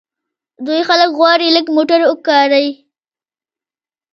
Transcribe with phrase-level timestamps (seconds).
[0.65, 0.81] دوی
[1.17, 2.71] غواړي خلک لږ موټر وکاروي.